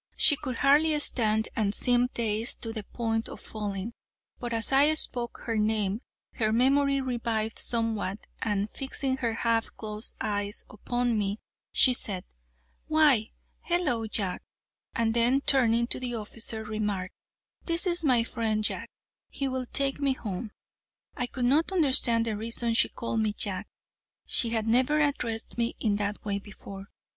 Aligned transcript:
She 0.15 0.35
could 0.35 0.57
hardly 0.57 0.99
stand, 0.99 1.47
and 1.55 1.75
seemed 1.75 2.15
dazed 2.15 2.63
to 2.63 2.73
the 2.73 2.81
point 2.83 3.29
of 3.29 3.39
falling, 3.39 3.93
but 4.39 4.51
as 4.51 4.71
I 4.71 4.91
spoke 4.95 5.41
her 5.43 5.57
name, 5.59 6.01
her 6.37 6.51
memory 6.51 6.99
revived 6.99 7.59
somewhat, 7.59 8.25
and, 8.41 8.67
fixing 8.71 9.17
her 9.17 9.35
half 9.35 9.67
closed 9.77 10.15
eyes 10.19 10.65
upon 10.71 11.19
me, 11.19 11.37
she 11.71 11.93
said: 11.93 12.25
"Why, 12.87 13.29
hello 13.61 14.07
Jack" 14.07 14.41
And 14.95 15.13
then, 15.13 15.39
turning 15.41 15.85
to 15.89 15.99
the 15.99 16.15
officer, 16.15 16.63
remarked: 16.63 17.13
"This 17.67 17.85
is 17.85 18.03
my 18.03 18.23
friend 18.23 18.63
Jack; 18.63 18.89
he 19.29 19.47
will 19.47 19.67
take 19.67 19.99
me 19.99 20.13
home." 20.13 20.49
I 21.15 21.27
could 21.27 21.45
not 21.45 21.71
understand 21.71 22.25
the 22.25 22.35
reason 22.35 22.73
she 22.73 22.89
called 22.89 23.19
me 23.19 23.33
Jack. 23.33 23.67
She 24.25 24.49
had 24.49 24.65
never 24.65 24.99
addressed 24.99 25.59
me 25.59 25.75
in 25.79 25.97
that 25.97 26.25
way 26.25 26.39
before. 26.39 26.87